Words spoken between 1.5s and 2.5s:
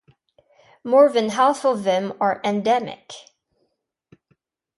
of them are